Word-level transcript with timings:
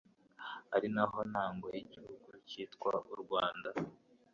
ari 0.75 0.87
naho 0.95 1.19
ntango 1.31 1.65
y'igihugu 1.75 2.29
cyitwa 2.47 2.93
u 3.13 3.15
Rwanda, 3.21 3.69